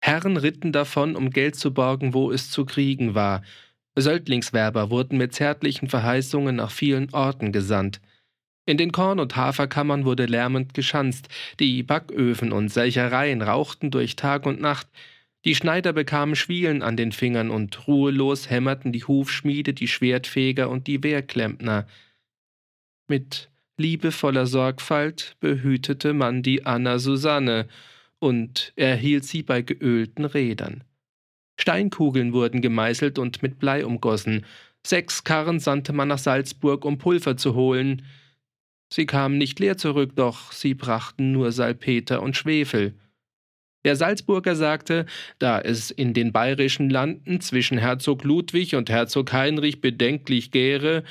Herren 0.00 0.36
ritten 0.36 0.72
davon, 0.72 1.14
um 1.14 1.30
Geld 1.30 1.54
zu 1.54 1.72
borgen, 1.72 2.14
wo 2.14 2.32
es 2.32 2.50
zu 2.50 2.64
kriegen 2.64 3.14
war. 3.14 3.42
Söldlingswerber 3.94 4.90
wurden 4.90 5.18
mit 5.18 5.36
zärtlichen 5.36 5.88
Verheißungen 5.88 6.56
nach 6.56 6.72
vielen 6.72 7.14
Orten 7.14 7.52
gesandt. 7.52 8.00
In 8.66 8.76
den 8.76 8.90
Korn- 8.90 9.20
und 9.20 9.36
Haferkammern 9.36 10.04
wurde 10.04 10.26
lärmend 10.26 10.74
geschanzt, 10.74 11.28
die 11.60 11.84
Backöfen 11.84 12.50
und 12.50 12.70
Selchereien 12.70 13.40
rauchten 13.40 13.92
durch 13.92 14.16
Tag 14.16 14.46
und 14.46 14.60
Nacht, 14.60 14.88
die 15.44 15.54
Schneider 15.54 15.92
bekamen 15.92 16.34
Schwielen 16.34 16.82
an 16.82 16.96
den 16.96 17.12
Fingern 17.12 17.50
und 17.50 17.86
ruhelos 17.86 18.50
hämmerten 18.50 18.92
die 18.92 19.04
Hufschmiede, 19.04 19.72
die 19.72 19.88
Schwertfeger 19.88 20.68
und 20.68 20.86
die 20.86 21.02
Wehrklempner. 21.02 21.86
Mit 23.08 23.50
liebevoller 23.76 24.46
Sorgfalt 24.46 25.36
behütete 25.40 26.12
man 26.12 26.42
die 26.42 26.66
Anna 26.66 26.98
Susanne 26.98 27.68
und 28.18 28.72
erhielt 28.74 29.24
sie 29.24 29.42
bei 29.42 29.62
geölten 29.62 30.24
Rädern. 30.24 30.82
Steinkugeln 31.60 32.32
wurden 32.32 32.60
gemeißelt 32.60 33.18
und 33.18 33.42
mit 33.42 33.58
Blei 33.58 33.86
umgossen. 33.86 34.44
Sechs 34.84 35.24
Karren 35.24 35.60
sandte 35.60 35.92
man 35.92 36.08
nach 36.08 36.18
Salzburg, 36.18 36.84
um 36.84 36.98
Pulver 36.98 37.36
zu 37.36 37.54
holen. 37.54 38.02
Sie 38.92 39.06
kamen 39.06 39.38
nicht 39.38 39.60
leer 39.60 39.76
zurück, 39.76 40.12
doch 40.16 40.52
sie 40.52 40.74
brachten 40.74 41.32
nur 41.32 41.52
Salpeter 41.52 42.22
und 42.22 42.36
Schwefel. 42.36 42.94
Der 43.84 43.96
Salzburger 43.96 44.56
sagte, 44.56 45.06
da 45.38 45.60
es 45.60 45.90
in 45.90 46.12
den 46.12 46.32
bayerischen 46.32 46.90
Landen 46.90 47.40
zwischen 47.40 47.78
Herzog 47.78 48.24
Ludwig 48.24 48.74
und 48.74 48.90
Herzog 48.90 49.32
Heinrich 49.32 49.80
bedenklich 49.80 50.50
gäre, 50.50 51.04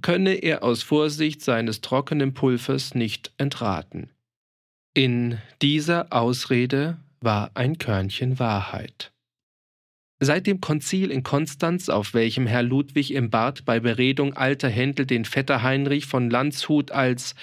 könne 0.00 0.34
er 0.34 0.62
aus 0.62 0.82
Vorsicht 0.82 1.42
seines 1.42 1.80
trockenen 1.80 2.34
Pulvers 2.34 2.94
nicht 2.94 3.32
entraten. 3.36 4.10
In 4.94 5.38
dieser 5.60 6.12
Ausrede 6.12 6.98
war 7.20 7.50
ein 7.54 7.78
Körnchen 7.78 8.38
Wahrheit. 8.38 9.12
Seit 10.20 10.46
dem 10.46 10.60
Konzil 10.60 11.10
in 11.10 11.22
Konstanz, 11.22 11.88
auf 11.88 12.14
welchem 12.14 12.46
Herr 12.46 12.62
Ludwig 12.62 13.12
im 13.12 13.30
Bad 13.30 13.64
bei 13.64 13.80
Beredung 13.80 14.34
alter 14.34 14.68
Händel 14.68 15.04
den 15.04 15.24
Vetter 15.24 15.62
Heinrich 15.62 16.06
von 16.06 16.30
Landshut 16.30 16.92
als 16.92 17.34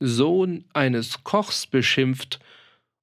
Sohn 0.00 0.64
eines 0.72 1.22
Kochs 1.22 1.66
beschimpft 1.66 2.40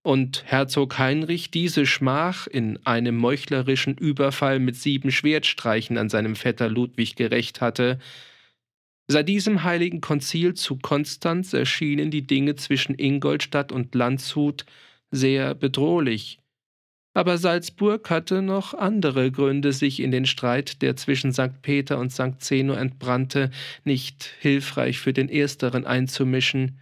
und 0.03 0.43
Herzog 0.45 0.97
Heinrich 0.97 1.51
diese 1.51 1.85
Schmach 1.85 2.47
in 2.47 2.83
einem 2.85 3.15
meuchlerischen 3.17 3.97
Überfall 3.97 4.59
mit 4.59 4.75
sieben 4.75 5.11
Schwertstreichen 5.11 5.97
an 5.97 6.09
seinem 6.09 6.35
Vetter 6.35 6.69
Ludwig 6.69 7.15
gerecht 7.15 7.61
hatte, 7.61 7.99
Seit 9.11 9.27
diesem 9.27 9.63
heiligen 9.63 9.99
Konzil 9.99 10.53
zu 10.53 10.77
Konstanz 10.77 11.51
erschienen 11.51 12.11
die 12.11 12.25
Dinge 12.25 12.55
zwischen 12.55 12.97
Ingolstadt 12.97 13.73
und 13.73 13.93
Landshut 13.93 14.65
sehr 15.11 15.53
bedrohlich. 15.53 16.39
Aber 17.13 17.37
Salzburg 17.37 18.09
hatte 18.09 18.41
noch 18.41 18.73
andere 18.73 19.29
Gründe, 19.29 19.73
sich 19.73 19.99
in 19.99 20.11
den 20.11 20.25
Streit, 20.25 20.81
der 20.81 20.95
zwischen 20.95 21.33
St. 21.33 21.61
Peter 21.61 21.99
und 21.99 22.13
St. 22.13 22.39
Zeno 22.39 22.71
entbrannte, 22.71 23.51
nicht 23.83 24.33
hilfreich 24.39 24.99
für 24.99 25.11
den 25.11 25.27
Ersteren 25.27 25.85
einzumischen. 25.85 26.79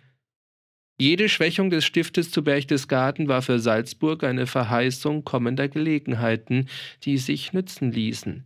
Jede 1.01 1.29
Schwächung 1.29 1.69
des 1.69 1.85
Stiftes 1.85 2.29
zu 2.29 2.43
Berchtesgaden 2.43 3.29
war 3.29 3.41
für 3.41 3.59
Salzburg 3.59 4.25
eine 4.25 4.47
Verheißung 4.47 5.23
kommender 5.23 5.69
Gelegenheiten, 5.69 6.67
die 7.03 7.17
sich 7.17 7.53
nützen 7.53 7.93
ließen. 7.93 8.45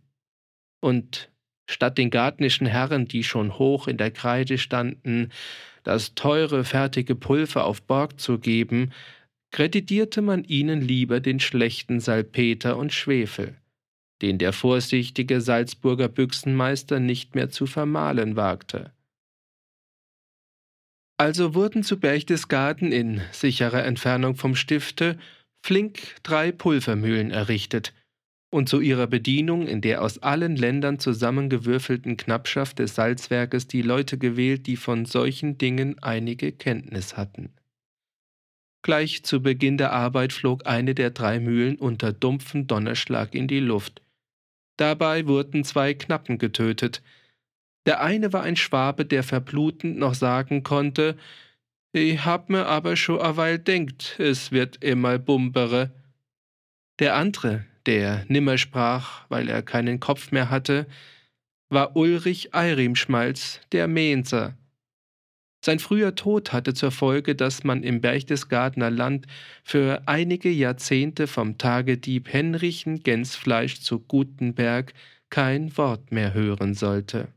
Und 0.79 1.31
statt 1.67 1.97
den 1.97 2.11
gartnischen 2.11 2.67
Herren, 2.67 3.07
die 3.07 3.23
schon 3.23 3.57
hoch 3.57 3.87
in 3.87 3.97
der 3.97 4.11
Kreide 4.11 4.59
standen, 4.59 5.31
das 5.83 6.13
teure 6.13 6.63
fertige 6.63 7.15
Pulver 7.15 7.65
auf 7.65 7.81
Borg 7.81 8.19
zu 8.19 8.37
geben, 8.37 8.91
kreditierte 9.51 10.21
man 10.21 10.43
ihnen 10.43 10.79
lieber 10.79 11.19
den 11.19 11.39
schlechten 11.39 11.99
Salpeter 11.99 12.77
und 12.77 12.93
Schwefel, 12.93 13.55
den 14.21 14.37
der 14.37 14.53
vorsichtige 14.53 15.41
Salzburger 15.41 16.07
Büchsenmeister 16.07 16.99
nicht 16.99 17.33
mehr 17.33 17.49
zu 17.49 17.65
vermahlen 17.65 18.35
wagte. 18.35 18.91
Also 21.17 21.53
wurden 21.53 21.83
zu 21.83 21.99
Berchtesgaden 21.99 22.91
in 22.91 23.21
sicherer 23.31 23.83
Entfernung 23.85 24.35
vom 24.35 24.55
Stifte 24.55 25.17
flink 25.65 25.99
drei 26.23 26.51
Pulvermühlen 26.51 27.31
errichtet 27.31 27.93
und 28.53 28.69
zu 28.69 28.81
ihrer 28.81 29.07
Bedienung 29.07 29.67
in 29.67 29.81
der 29.81 30.01
aus 30.03 30.19
allen 30.19 30.55
Ländern 30.55 30.99
zusammengewürfelten 30.99 32.17
Knappschaft 32.17 32.79
des 32.79 32.95
Salzwerkes 32.95 33.67
die 33.67 33.81
Leute 33.81 34.17
gewählt, 34.17 34.67
die 34.67 34.77
von 34.77 35.05
solchen 35.05 35.57
Dingen 35.57 35.97
einige 36.03 36.51
Kenntnis 36.51 37.17
hatten. 37.17 37.53
Gleich 38.83 39.23
zu 39.23 39.41
Beginn 39.41 39.77
der 39.77 39.91
Arbeit 39.91 40.33
flog 40.33 40.67
eine 40.67 40.93
der 40.93 41.09
drei 41.09 41.39
Mühlen 41.39 41.77
unter 41.77 42.13
dumpfen 42.13 42.67
Donnerschlag 42.67 43.33
in 43.33 43.47
die 43.47 43.61
Luft. 43.61 44.01
Dabei 44.77 45.25
wurden 45.25 45.63
zwei 45.63 45.93
Knappen 45.93 46.37
getötet. 46.37 47.01
Der 47.85 48.01
eine 48.01 48.31
war 48.31 48.43
ein 48.43 48.55
Schwabe, 48.55 49.05
der 49.05 49.23
verblutend 49.23 49.97
noch 49.97 50.13
sagen 50.13 50.63
konnte, 50.63 51.17
ich 51.95 52.25
hab 52.25 52.49
mir 52.49 52.65
aber 52.65 52.95
schon 52.95 53.21
a 53.21 53.37
Weil 53.37 53.59
denkt, 53.59 54.19
es 54.19 54.51
wird 54.51 54.83
immer 54.83 55.19
bumbere. 55.19 55.91
Der 56.97 57.15
andere, 57.15 57.65
der 57.85 58.25
nimmer 58.27 58.57
sprach, 58.57 59.25
weil 59.29 59.47
er 59.47 59.61
keinen 59.61 59.99
Kopf 59.99 60.31
mehr 60.31 60.49
hatte, 60.49 60.87
war 61.69 61.95
Ulrich 61.95 62.53
Eirimschmalz, 62.55 63.61
der 63.71 63.87
Menser. 63.87 64.57
Sein 65.63 65.79
früher 65.79 66.15
Tod 66.15 66.51
hatte 66.51 66.73
zur 66.73 66.91
Folge, 66.91 67.35
dass 67.35 67.63
man 67.63 67.83
im 67.83 68.01
Berchtesgadener 68.01 68.89
Land 68.89 69.27
für 69.63 70.01
einige 70.07 70.49
Jahrzehnte 70.49 71.27
vom 71.27 71.57
Tagedieb 71.57 72.31
Henrichen 72.31 73.01
Gänsfleisch 73.01 73.81
zu 73.81 73.99
Gutenberg 73.99 74.93
kein 75.29 75.75
Wort 75.77 76.11
mehr 76.11 76.33
hören 76.33 76.73
sollte. 76.73 77.29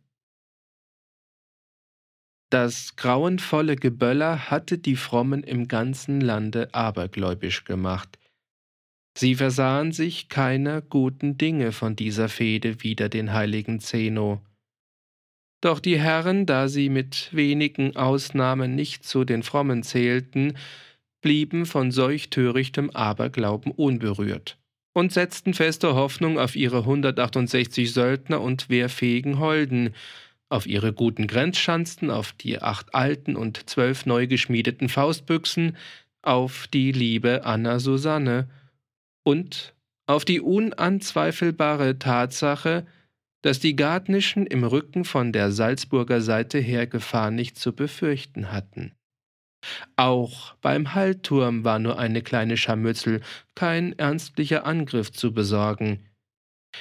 Das 2.50 2.94
grauenvolle 2.94 3.76
Geböller 3.76 4.50
hatte 4.50 4.78
die 4.78 4.96
Frommen 4.96 5.42
im 5.42 5.66
ganzen 5.66 6.20
Lande 6.20 6.72
abergläubisch 6.72 7.64
gemacht. 7.64 8.18
Sie 9.18 9.34
versahen 9.34 9.92
sich 9.92 10.28
keiner 10.28 10.82
guten 10.82 11.38
Dinge 11.38 11.72
von 11.72 11.96
dieser 11.96 12.28
Fehde 12.28 12.82
wider 12.82 13.08
den 13.08 13.32
heiligen 13.32 13.80
Zeno. 13.80 14.42
Doch 15.62 15.80
die 15.80 15.98
Herren, 15.98 16.46
da 16.46 16.68
sie 16.68 16.90
mit 16.90 17.30
wenigen 17.32 17.96
Ausnahmen 17.96 18.74
nicht 18.74 19.04
zu 19.04 19.24
den 19.24 19.42
Frommen 19.42 19.82
zählten, 19.82 20.56
blieben 21.22 21.66
von 21.66 21.90
solch 21.90 22.30
törichtem 22.30 22.90
Aberglauben 22.90 23.72
unberührt 23.72 24.58
und 24.96 25.12
setzten 25.12 25.52
feste 25.52 25.94
Hoffnung 25.94 26.38
auf 26.38 26.56
ihre 26.56 26.78
168 26.78 27.92
Söldner 27.92 28.40
und 28.40 28.70
wehrfähigen 28.70 29.38
Holden, 29.38 29.94
auf 30.48 30.66
ihre 30.66 30.92
guten 30.92 31.26
Grenzschanzen, 31.26 32.10
auf 32.10 32.32
die 32.32 32.60
acht 32.60 32.94
alten 32.94 33.36
und 33.36 33.68
zwölf 33.68 34.06
neu 34.06 34.26
geschmiedeten 34.26 34.88
Faustbüchsen, 34.88 35.76
auf 36.22 36.66
die 36.68 36.92
liebe 36.92 37.44
Anna 37.44 37.78
Susanne 37.78 38.48
und 39.24 39.74
auf 40.06 40.24
die 40.24 40.40
unanzweifelbare 40.40 41.98
Tatsache, 41.98 42.86
dass 43.42 43.60
die 43.60 43.76
Gardnischen 43.76 44.46
im 44.46 44.64
Rücken 44.64 45.04
von 45.04 45.32
der 45.32 45.50
Salzburger 45.52 46.20
Seite 46.20 46.58
her 46.58 46.86
Gefahr 46.86 47.30
nicht 47.30 47.58
zu 47.58 47.72
befürchten 47.72 48.52
hatten. 48.52 48.92
Auch 49.96 50.54
beim 50.56 50.94
Hallturm 50.94 51.64
war 51.64 51.78
nur 51.78 51.98
eine 51.98 52.22
kleine 52.22 52.56
Scharmützel, 52.56 53.20
kein 53.54 53.98
ernstlicher 53.98 54.64
Angriff 54.64 55.10
zu 55.12 55.32
besorgen. 55.32 56.06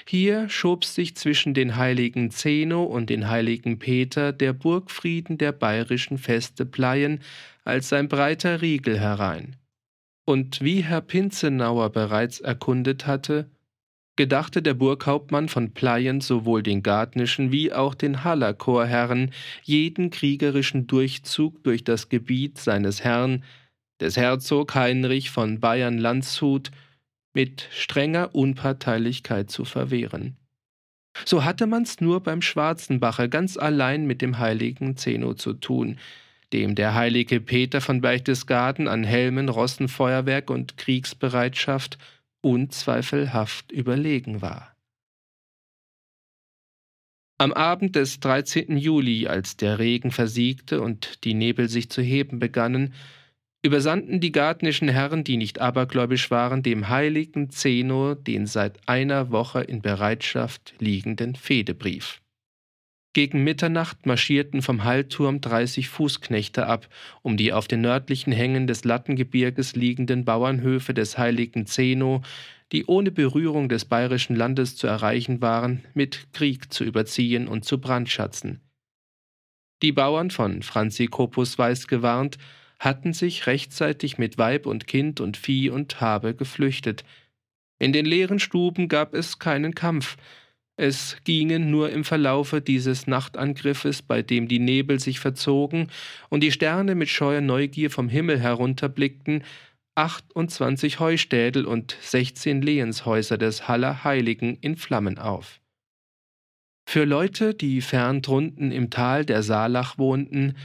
Hier 0.08 0.50
schob 0.50 0.84
sich 0.86 1.16
zwischen 1.16 1.54
den 1.54 1.76
heiligen 1.76 2.32
Zeno 2.32 2.84
und 2.84 3.10
den 3.10 3.30
heiligen 3.30 3.80
Peter 3.80 4.32
der 4.34 4.54
Burgfrieden 4.54 5.38
der 5.38 5.52
bayerischen 5.52 6.18
Feste 6.18 6.66
Pleien 6.66 7.22
als 7.64 7.94
ein 7.94 8.08
breiter 8.08 8.62
Riegel 8.62 9.00
herein. 9.00 9.56
Und 10.26 10.62
wie 10.62 10.82
Herr 10.84 11.02
Pinzenauer 11.02 11.92
bereits 11.92 12.40
erkundet 12.40 13.06
hatte, 13.06 13.50
gedachte 14.16 14.62
der 14.62 14.74
Burghauptmann 14.74 15.50
von 15.50 15.74
Pleien 15.74 16.22
sowohl 16.22 16.64
den 16.64 16.84
Gardnischen 16.84 17.52
wie 17.52 17.74
auch 17.74 17.96
den 17.96 18.24
Haller 18.24 18.54
Chorherren 18.54 19.32
jeden 19.64 20.10
kriegerischen 20.10 20.88
Durchzug 20.88 21.64
durch 21.64 21.84
das 21.84 22.10
Gebiet 22.10 22.58
seines 22.58 23.04
Herrn, 23.04 23.44
des 24.00 24.18
Herzog 24.18 24.76
Heinrich 24.76 25.30
von 25.30 25.60
Bayern 25.60 25.98
Landshut, 25.98 26.72
mit 27.36 27.68
strenger 27.72 28.34
Unparteilichkeit 28.34 29.52
zu 29.52 29.66
verwehren. 29.66 30.38
So 31.24 31.46
hatte 31.46 31.68
man's 31.68 32.02
nur 32.02 32.22
beim 32.22 32.42
Schwarzenbacher 32.42 33.28
ganz 33.28 33.58
allein 33.58 34.06
mit 34.06 34.22
dem 34.22 34.40
heiligen 34.40 34.98
Zeno 34.98 35.34
zu 35.34 35.54
tun, 35.54 36.00
dem 36.52 36.76
der 36.76 36.94
heilige 36.94 37.40
Peter 37.40 37.82
von 37.82 38.02
Berchtesgaden 38.02 38.88
an 38.88 39.04
Helmen, 39.04 39.50
Rossenfeuerwerk 39.50 40.50
und 40.50 40.78
Kriegsbereitschaft 40.78 41.98
unzweifelhaft 42.42 43.72
überlegen 43.72 44.42
war. 44.42 44.76
Am 47.38 47.52
Abend 47.52 47.98
des 47.98 48.22
13. 48.22 48.78
Juli, 48.78 49.28
als 49.28 49.58
der 49.58 49.78
Regen 49.78 50.12
versiegte 50.12 50.80
und 50.80 51.26
die 51.26 51.34
Nebel 51.34 51.68
sich 51.68 51.90
zu 51.90 52.02
heben 52.02 52.40
begannen, 52.40 52.94
übersandten 53.66 54.20
die 54.20 54.32
gartnischen 54.32 54.88
Herren, 54.88 55.24
die 55.24 55.38
nicht 55.38 55.60
abergläubisch 55.60 56.30
waren, 56.30 56.62
dem 56.62 56.88
heiligen 56.88 57.50
Zeno 57.50 58.14
den 58.14 58.46
seit 58.46 58.78
einer 58.88 59.32
Woche 59.32 59.62
in 59.62 59.82
Bereitschaft 59.82 60.76
liegenden 60.80 61.36
Fehdebrief. 61.36 62.22
Gegen 63.14 63.44
Mitternacht 63.44 64.06
marschierten 64.06 64.62
vom 64.62 64.84
Hallturm 64.84 65.42
30 65.42 65.90
Fußknechte 65.90 66.68
ab, 66.68 66.90
um 67.24 67.38
die 67.38 67.54
auf 67.54 67.68
den 67.68 67.82
nördlichen 67.82 68.34
Hängen 68.34 68.68
des 68.68 68.84
Lattengebirges 68.84 69.76
liegenden 69.76 70.26
Bauernhöfe 70.26 70.94
des 70.94 71.18
heiligen 71.18 71.66
Zeno, 71.66 72.22
die 72.72 72.86
ohne 72.86 73.12
Berührung 73.12 73.70
des 73.70 73.86
bayerischen 73.86 74.36
Landes 74.36 74.76
zu 74.76 74.86
erreichen 74.86 75.42
waren, 75.42 75.84
mit 75.94 76.28
Krieg 76.34 76.72
zu 76.72 76.84
überziehen 76.84 77.48
und 77.48 77.66
zu 77.66 77.80
brandschatzen. 77.80 78.62
Die 79.82 79.92
Bauern 79.92 80.30
von 80.30 80.62
Franzikopus 80.62 81.58
weiß 81.58 81.88
gewarnt, 81.88 82.38
hatten 82.80 83.14
sich 83.14 83.48
rechtzeitig 83.48 84.18
mit 84.18 84.38
Weib 84.38 84.66
und 84.66 84.88
Kind 84.88 85.22
und 85.22 85.38
Vieh 85.38 85.70
und 85.70 86.02
Habe 86.02 86.36
geflüchtet. 86.36 87.04
In 87.80 87.94
den 87.94 88.06
leeren 88.06 88.40
Stuben 88.40 88.88
gab 88.88 89.14
es 89.14 89.40
keinen 89.40 89.76
Kampf, 89.76 90.18
es 90.78 91.18
gingen 91.24 91.72
nur 91.72 91.90
im 91.92 92.04
Verlaufe 92.04 92.60
dieses 92.60 93.08
Nachtangriffes, 93.08 94.02
bei 94.02 94.22
dem 94.22 94.50
die 94.50 94.60
Nebel 94.60 95.00
sich 95.00 95.20
verzogen 95.22 95.88
und 96.30 96.42
die 96.42 96.52
Sterne 96.52 96.96
mit 96.96 97.08
scheuer 97.08 97.40
Neugier 97.40 97.90
vom 97.90 98.10
Himmel 98.10 98.40
herunterblickten, 98.40 99.44
28 99.96 101.00
Heustädel 101.00 101.66
und 101.66 101.98
16 102.02 102.62
Lehenshäuser 102.62 103.38
des 103.38 103.70
Haller 103.70 104.04
Heiligen 104.04 104.58
in 104.60 104.76
Flammen 104.76 105.18
auf. 105.18 105.62
Für 106.86 107.06
Leute, 107.06 107.54
die 107.54 107.80
fern 107.80 108.22
drunten 108.22 108.74
im 108.74 108.90
Tal 108.90 109.26
der 109.26 109.44
Saalach 109.44 109.98
wohnten, 109.98 110.56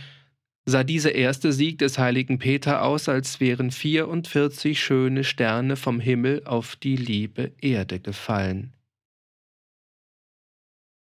sah 0.71 0.85
dieser 0.85 1.15
erste 1.15 1.53
Sieg 1.53 1.79
des 1.79 1.99
heiligen 1.99 2.39
Peter 2.39 2.83
aus, 2.83 3.09
als 3.09 3.41
wären 3.41 3.71
44 3.71 4.81
schöne 4.81 5.25
Sterne 5.25 5.77
vom 5.77 6.01
Himmel 6.01 6.43
auf 6.45 6.77
die 6.77 6.97
liebe 6.97 7.53
Erde 7.61 8.01
gefallen. 8.01 8.73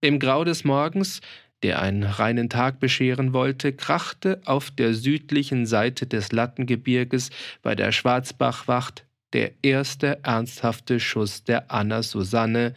Im 0.01 0.17
Grau 0.19 0.43
des 0.43 0.63
Morgens, 0.63 1.21
der 1.61 1.81
einen 1.81 2.03
reinen 2.03 2.49
Tag 2.49 2.79
bescheren 2.79 3.33
wollte, 3.33 3.73
krachte 3.73 4.41
auf 4.45 4.71
der 4.71 4.95
südlichen 4.95 5.67
Seite 5.67 6.07
des 6.07 6.31
Lattengebirges 6.31 7.29
bei 7.61 7.75
der 7.75 7.91
Schwarzbachwacht 7.91 9.05
der 9.33 9.51
erste 9.61 10.23
ernsthafte 10.23 10.99
Schuss 10.99 11.43
der 11.43 11.71
Anna 11.71 12.01
Susanne 12.01 12.73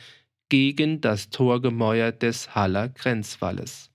gegen 0.51 1.01
das 1.01 1.31
Torgemäuer 1.31 2.13
des 2.13 2.55
Haller 2.55 2.91
Grenzwalles. 2.91 3.94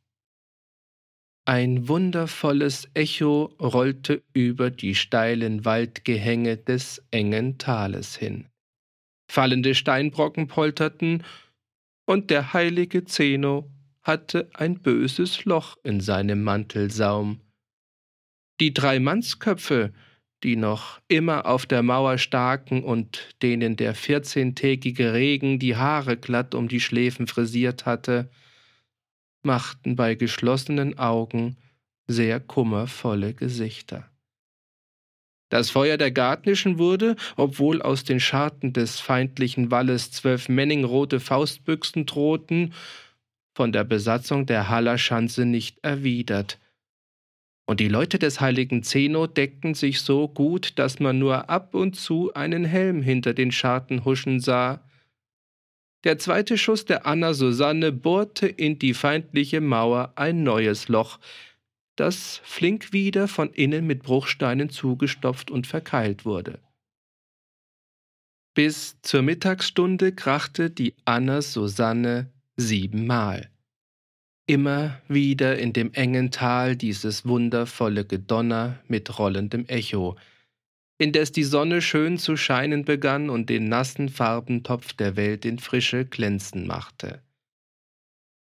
Ein 1.49 1.87
wundervolles 1.87 2.91
Echo 2.93 3.45
rollte 3.59 4.21
über 4.33 4.69
die 4.69 4.93
steilen 4.93 5.65
Waldgehänge 5.65 6.57
des 6.57 7.03
engen 7.09 7.57
Tales 7.57 8.15
hin. 8.15 8.45
Fallende 9.31 9.73
Steinbrocken 9.73 10.45
polterten, 10.45 11.23
und 12.05 12.29
der 12.29 12.53
heilige 12.53 13.03
Zeno 13.05 13.67
hatte 14.03 14.51
ein 14.53 14.79
böses 14.79 15.43
Loch 15.45 15.75
in 15.81 16.01
seinem 16.01 16.43
Mantelsaum. 16.43 17.41
Die 18.59 18.71
drei 18.71 18.99
Mannsköpfe, 18.99 19.91
die 20.43 20.55
noch 20.55 21.01
immer 21.07 21.47
auf 21.47 21.65
der 21.65 21.81
Mauer 21.81 22.19
staken 22.19 22.83
und 22.83 23.35
denen 23.41 23.75
der 23.75 23.95
vierzehntägige 23.95 25.13
Regen 25.13 25.57
die 25.57 25.75
Haare 25.75 26.15
glatt 26.15 26.53
um 26.53 26.67
die 26.67 26.79
Schläfen 26.79 27.25
frisiert 27.25 27.87
hatte, 27.87 28.29
machten 29.43 29.95
bei 29.95 30.15
geschlossenen 30.15 30.97
Augen 30.97 31.57
sehr 32.07 32.39
kummervolle 32.39 33.33
Gesichter. 33.33 34.09
Das 35.49 35.71
Feuer 35.71 35.97
der 35.97 36.11
Gartnischen 36.11 36.77
wurde, 36.77 37.15
obwohl 37.35 37.81
aus 37.81 38.03
den 38.03 38.19
Scharten 38.19 38.71
des 38.71 38.99
feindlichen 38.99 39.71
Walles 39.71 40.11
zwölf 40.11 40.47
menningrote 40.47 41.19
Faustbüchsen 41.19 42.05
drohten, 42.05 42.73
von 43.55 43.71
der 43.71 43.83
Besatzung 43.83 44.45
der 44.45 44.69
Hallerschanze 44.69 45.45
nicht 45.45 45.79
erwidert. 45.83 46.59
Und 47.65 47.79
die 47.79 47.87
Leute 47.87 48.17
des 48.17 48.41
heiligen 48.41 48.83
Zeno 48.83 49.27
deckten 49.27 49.73
sich 49.73 50.01
so 50.01 50.27
gut, 50.27 50.77
dass 50.79 50.99
man 50.99 51.19
nur 51.19 51.49
ab 51.49 51.75
und 51.75 51.95
zu 51.95 52.33
einen 52.33 52.65
Helm 52.65 53.01
hinter 53.01 53.33
den 53.33 53.51
Scharten 53.51 54.05
huschen 54.05 54.39
sah, 54.39 54.81
der 56.03 56.17
zweite 56.17 56.57
Schuss 56.57 56.85
der 56.85 57.05
Anna 57.05 57.33
Susanne 57.33 57.91
bohrte 57.91 58.47
in 58.47 58.79
die 58.79 58.93
feindliche 58.93 59.61
Mauer 59.61 60.13
ein 60.15 60.43
neues 60.43 60.87
Loch, 60.87 61.19
das 61.95 62.39
flink 62.43 62.93
wieder 62.93 63.27
von 63.27 63.51
innen 63.51 63.85
mit 63.85 64.03
Bruchsteinen 64.03 64.69
zugestopft 64.69 65.51
und 65.51 65.67
verkeilt 65.67 66.23
wurde. 66.23 66.59
Bis 68.53 69.01
zur 69.01 69.21
Mittagsstunde 69.21 70.13
krachte 70.13 70.69
die 70.69 70.95
Anna 71.05 71.41
Susanne 71.41 72.31
siebenmal. 72.55 73.49
Immer 74.47 74.99
wieder 75.07 75.59
in 75.59 75.73
dem 75.73 75.93
engen 75.93 76.31
Tal 76.31 76.75
dieses 76.75 77.25
wundervolle 77.25 78.05
Gedonner 78.05 78.79
mit 78.87 79.19
rollendem 79.19 79.65
Echo, 79.67 80.17
indes 80.99 81.31
die 81.31 81.43
Sonne 81.43 81.81
schön 81.81 82.17
zu 82.17 82.37
scheinen 82.37 82.85
begann 82.85 83.29
und 83.29 83.49
den 83.49 83.69
nassen 83.69 84.09
Farbentopf 84.09 84.93
der 84.93 85.15
Welt 85.15 85.45
in 85.45 85.57
Frische 85.57 86.05
glänzen 86.05 86.67
machte. 86.67 87.23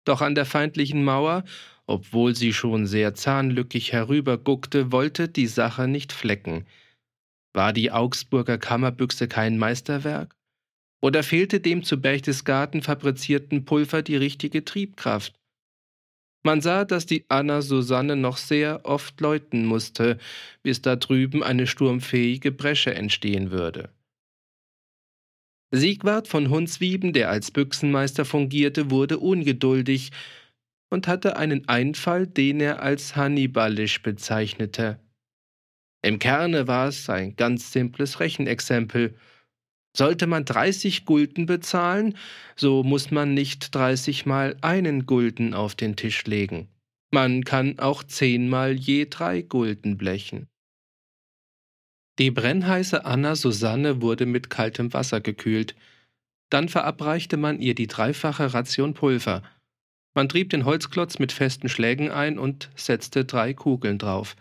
Doch 0.04 0.22
an 0.22 0.34
der 0.34 0.46
feindlichen 0.46 1.04
Mauer, 1.04 1.44
obwohl 1.86 2.36
sie 2.36 2.54
schon 2.54 2.88
sehr 2.88 3.14
zahnlückig 3.14 3.94
herüberguckte, 3.94 4.92
wollte 4.92 5.30
die 5.30 5.48
Sache 5.48 5.88
nicht 5.88 6.12
flecken. 6.12 6.66
War 7.54 7.74
die 7.74 7.92
Augsburger 7.92 8.58
Kammerbüchse 8.58 9.28
kein 9.28 9.58
Meisterwerk? 9.58 10.36
Oder 11.02 11.22
fehlte 11.24 11.60
dem 11.60 11.84
zu 11.84 12.02
Berchtesgaden 12.02 12.82
fabrizierten 12.82 13.66
Pulver 13.66 14.02
die 14.02 14.16
richtige 14.16 14.66
Triebkraft? 14.66 15.41
Man 16.44 16.62
sah, 16.62 16.86
dass 16.86 17.06
die 17.06 17.26
Anna 17.30 17.62
Susanne 17.62 18.16
noch 18.16 18.38
sehr 18.38 18.86
oft 18.86 19.20
läuten 19.22 19.66
musste, 19.66 20.18
bis 20.64 20.82
da 20.82 20.96
drüben 20.96 21.44
eine 21.44 21.68
sturmfähige 21.68 22.52
Bresche 22.52 22.96
entstehen 22.96 23.52
würde. 23.52 23.90
Siegwart 25.74 26.28
von 26.28 26.50
Hunswieben, 26.50 27.14
der 27.14 27.30
als 27.30 27.52
Büchsenmeister 27.52 28.26
fungierte, 28.26 28.92
wurde 28.92 29.20
ungeduldig 29.20 30.12
und 30.90 31.08
hatte 31.08 31.38
einen 31.38 31.68
Einfall, 31.70 32.28
den 32.28 32.60
er 32.60 32.82
als 32.82 33.16
Hannibalisch 33.16 34.02
bezeichnete. 34.02 35.00
Im 36.04 36.20
Kerne 36.20 36.68
war 36.68 36.88
es 36.88 37.10
ein 37.10 37.36
ganz 37.36 37.72
simples 37.72 38.20
Rechenexempel. 38.20 39.16
Sollte 39.96 40.26
man 40.26 40.46
30 40.46 41.06
Gulden 41.06 41.46
bezahlen, 41.46 42.18
so 42.56 42.84
muss 42.84 43.12
man 43.12 43.34
nicht 43.34 43.76
30 43.76 44.26
mal 44.26 44.56
einen 44.62 45.06
Gulden 45.06 45.54
auf 45.54 45.76
den 45.76 45.96
Tisch 45.96 46.26
legen. 46.26 46.70
Man 47.14 47.44
kann 47.44 47.78
auch 47.80 48.04
zehnmal 48.04 48.72
je 48.72 49.08
drei 49.10 49.42
Gulden 49.42 49.98
blechen. 49.98 50.48
Die 52.20 52.32
brennheiße 52.32 53.04
Anna 53.04 53.36
Susanne 53.36 54.02
wurde 54.02 54.26
mit 54.26 54.50
kaltem 54.50 54.94
Wasser 54.94 55.20
gekühlt. 55.20 55.76
Dann 56.50 56.70
verabreichte 56.70 57.36
man 57.36 57.60
ihr 57.60 57.76
die 57.76 57.88
dreifache 57.88 58.54
Ration 58.54 58.94
Pulver. 58.94 59.44
Man 60.14 60.30
trieb 60.30 60.50
den 60.50 60.66
Holzklotz 60.66 61.20
mit 61.20 61.32
festen 61.32 61.70
Schlägen 61.70 62.12
ein 62.12 62.38
und 62.38 62.70
setzte 62.76 63.26
drei 63.26 63.54
Kugeln 63.54 63.98
drauf. 63.98 64.36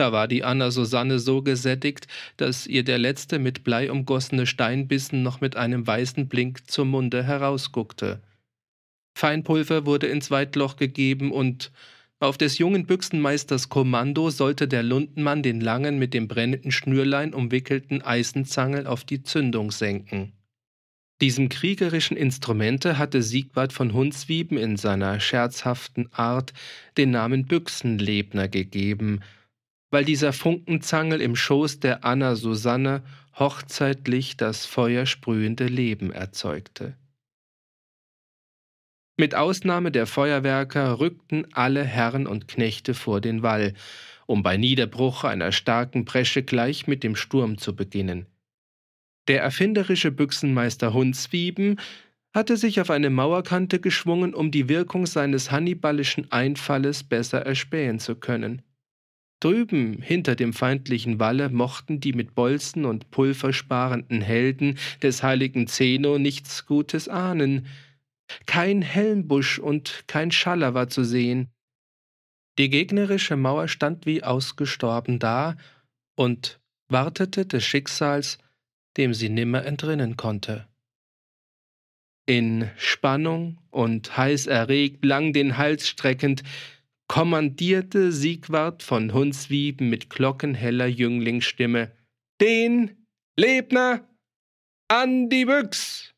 Da 0.00 0.12
war 0.12 0.28
die 0.28 0.44
Anna 0.44 0.70
Susanne 0.70 1.18
so 1.18 1.42
gesättigt, 1.42 2.06
dass 2.38 2.66
ihr 2.66 2.84
der 2.84 2.96
letzte 2.96 3.38
mit 3.38 3.64
Blei 3.64 3.90
umgossene 3.90 4.46
Steinbissen 4.46 5.22
noch 5.22 5.42
mit 5.42 5.56
einem 5.56 5.86
weißen 5.86 6.26
Blink 6.26 6.70
zum 6.70 6.88
Munde 6.88 7.22
herausguckte. 7.22 8.22
Feinpulver 9.14 9.84
wurde 9.84 10.06
ins 10.06 10.30
Weitloch 10.30 10.76
gegeben 10.76 11.32
und 11.32 11.70
auf 12.18 12.38
des 12.38 12.56
jungen 12.56 12.86
Büchsenmeisters 12.86 13.68
Kommando 13.68 14.30
sollte 14.30 14.66
der 14.68 14.82
Lundenmann 14.82 15.42
den 15.42 15.60
langen 15.60 15.98
mit 15.98 16.14
dem 16.14 16.28
brennenden 16.28 16.72
Schnürlein 16.72 17.34
umwickelten 17.34 18.00
Eisenzangel 18.00 18.86
auf 18.86 19.04
die 19.04 19.22
Zündung 19.22 19.70
senken. 19.70 20.32
Diesem 21.20 21.50
kriegerischen 21.50 22.16
Instrumente 22.16 22.96
hatte 22.96 23.20
Siegwart 23.20 23.74
von 23.74 23.92
Hunswieben 23.92 24.56
in 24.56 24.78
seiner 24.78 25.20
scherzhaften 25.20 26.08
Art 26.10 26.54
den 26.96 27.10
Namen 27.10 27.44
Büchsenlebner 27.44 28.48
gegeben– 28.48 29.20
weil 29.90 30.04
dieser 30.04 30.32
Funkenzangel 30.32 31.20
im 31.20 31.36
Schoß 31.36 31.80
der 31.80 32.04
Anna 32.04 32.36
Susanne 32.36 33.02
hochzeitlich 33.38 34.36
das 34.36 34.66
feuersprühende 34.66 35.66
Leben 35.66 36.12
erzeugte. 36.12 36.96
Mit 39.16 39.34
Ausnahme 39.34 39.90
der 39.90 40.06
Feuerwerker 40.06 40.98
rückten 40.98 41.46
alle 41.52 41.84
Herren 41.84 42.26
und 42.26 42.48
Knechte 42.48 42.94
vor 42.94 43.20
den 43.20 43.42
Wall, 43.42 43.74
um 44.26 44.42
bei 44.42 44.56
Niederbruch 44.56 45.24
einer 45.24 45.52
starken 45.52 46.04
Bresche 46.04 46.42
gleich 46.42 46.86
mit 46.86 47.02
dem 47.02 47.16
Sturm 47.16 47.58
zu 47.58 47.76
beginnen. 47.76 48.26
Der 49.28 49.42
erfinderische 49.42 50.10
Büchsenmeister 50.10 50.94
Hunswieben 50.94 51.78
hatte 52.32 52.56
sich 52.56 52.80
auf 52.80 52.90
eine 52.90 53.10
Mauerkante 53.10 53.80
geschwungen, 53.80 54.34
um 54.34 54.50
die 54.50 54.68
Wirkung 54.68 55.06
seines 55.06 55.50
hannibalischen 55.50 56.30
Einfalles 56.32 57.02
besser 57.02 57.44
erspähen 57.44 57.98
zu 57.98 58.14
können. 58.16 58.62
Drüben 59.40 60.02
hinter 60.02 60.36
dem 60.36 60.52
feindlichen 60.52 61.18
Walle 61.18 61.48
mochten 61.48 61.98
die 61.98 62.12
mit 62.12 62.34
Bolzen 62.34 62.84
und 62.84 63.10
Pulver 63.10 63.54
sparenden 63.54 64.20
Helden 64.20 64.78
des 65.02 65.22
heiligen 65.22 65.66
Zeno 65.66 66.18
nichts 66.18 66.66
Gutes 66.66 67.08
ahnen. 67.08 67.66
Kein 68.44 68.82
Helmbusch 68.82 69.58
und 69.58 70.04
kein 70.06 70.30
Schaller 70.30 70.74
war 70.74 70.88
zu 70.88 71.04
sehen. 71.04 71.48
Die 72.58 72.68
gegnerische 72.68 73.36
Mauer 73.36 73.68
stand 73.68 74.04
wie 74.04 74.22
ausgestorben 74.22 75.18
da 75.18 75.56
und 76.16 76.60
wartete 76.88 77.46
des 77.46 77.64
Schicksals, 77.64 78.36
dem 78.98 79.14
sie 79.14 79.30
nimmer 79.30 79.64
entrinnen 79.64 80.18
konnte. 80.18 80.68
In 82.26 82.70
Spannung 82.76 83.58
und 83.70 84.16
heiß 84.16 84.46
erregt, 84.46 85.04
lang 85.04 85.32
den 85.32 85.56
Hals 85.56 85.88
streckend, 85.88 86.42
kommandierte 87.10 88.12
Siegwart 88.12 88.84
von 88.84 89.12
Hunswieben 89.12 89.90
mit 89.90 90.10
glockenheller 90.10 90.86
Jünglingsstimme: 90.86 91.90
Den 92.40 93.04
Lebner 93.36 94.08
an 94.86 95.28
die 95.28 95.44
Büchs! 95.44 96.09